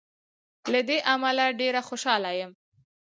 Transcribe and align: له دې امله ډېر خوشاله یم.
له 0.71 0.79
دې 0.89 0.97
امله 1.13 1.45
ډېر 1.61 1.75
خوشاله 1.87 2.31
یم. 2.39 2.51